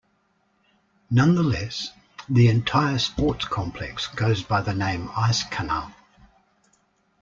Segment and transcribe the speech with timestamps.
[1.11, 1.91] Nonetheless,
[2.27, 5.93] the entire sports complex goes by the name Eiskanal.